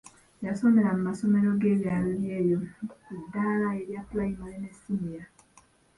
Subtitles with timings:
[0.45, 2.57] Yasomera mu masomero g'ebyalo byeyo
[3.05, 5.23] ku ddaala erya Pulayimale ne Siniya.